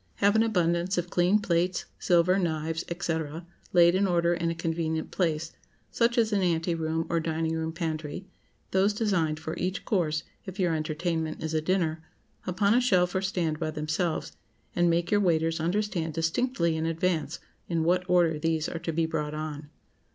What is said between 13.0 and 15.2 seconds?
or stand by themselves, and make